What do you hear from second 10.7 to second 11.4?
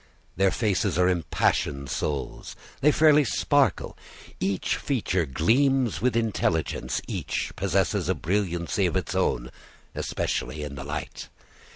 the light.